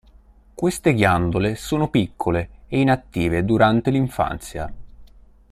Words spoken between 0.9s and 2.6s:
ghiandole sono piccole